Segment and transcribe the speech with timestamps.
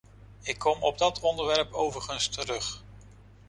[0.41, 2.83] Ik kom op dat onderwerp overigens terug.